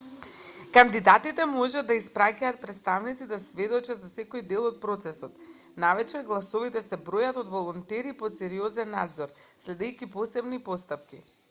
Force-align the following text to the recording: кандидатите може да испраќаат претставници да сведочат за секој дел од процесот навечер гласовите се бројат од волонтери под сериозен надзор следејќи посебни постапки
кандидатите 0.75 1.43
може 1.49 1.81
да 1.91 1.97
испраќаат 2.01 2.57
претставници 2.63 3.27
да 3.33 3.39
сведочат 3.43 4.01
за 4.07 4.09
секој 4.13 4.45
дел 4.55 4.65
од 4.71 4.81
процесот 4.87 5.37
навечер 5.85 6.25
гласовите 6.31 6.85
се 6.89 7.01
бројат 7.13 7.41
од 7.45 7.55
волонтери 7.59 8.17
под 8.25 8.41
сериозен 8.41 8.93
надзор 8.97 9.39
следејќи 9.67 10.13
посебни 10.19 10.65
постапки 10.71 11.25